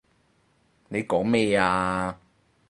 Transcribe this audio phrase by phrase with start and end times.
[0.89, 2.19] 你講咩啊？